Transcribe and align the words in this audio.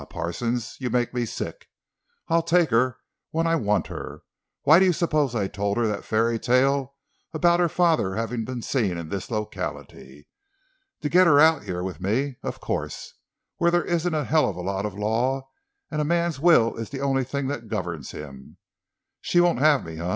Parsons, 0.09 0.77
you 0.79 0.89
make 0.89 1.13
me 1.13 1.25
sick! 1.27 1.67
I'll 2.27 2.41
take 2.41 2.71
her 2.71 2.97
when 3.29 3.45
I 3.45 3.55
want 3.55 3.85
her! 3.85 4.23
Why 4.63 4.79
do 4.79 4.85
you 4.85 4.93
suppose 4.93 5.35
I 5.35 5.47
told 5.47 5.77
her 5.77 5.85
that 5.85 6.03
fairy 6.03 6.39
tale 6.39 6.95
about 7.35 7.59
her 7.59 7.69
father 7.69 8.15
having 8.15 8.43
been 8.43 8.63
seen 8.63 8.97
in 8.97 9.09
this 9.09 9.29
locality? 9.29 10.27
To 11.01 11.09
get 11.09 11.27
her 11.27 11.39
out 11.39 11.65
here 11.65 11.83
with 11.83 12.01
me, 12.01 12.37
of 12.41 12.59
course—where 12.59 13.69
there 13.69 13.85
isn't 13.85 14.15
a 14.15 14.23
hell 14.25 14.49
of 14.49 14.55
a 14.55 14.61
lot 14.61 14.87
of 14.87 14.97
law, 14.97 15.47
and 15.91 16.01
a 16.01 16.03
man's 16.03 16.39
will 16.39 16.73
is 16.77 16.89
the 16.89 17.01
only 17.01 17.23
thing 17.23 17.45
that 17.49 17.67
governs 17.67 18.09
him. 18.09 18.57
She 19.21 19.39
won't 19.39 19.59
have 19.59 19.85
me, 19.85 19.99
eh? 19.99 20.09